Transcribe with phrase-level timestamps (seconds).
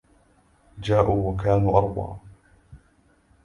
[0.81, 2.19] جاءوا وكانوا أربعة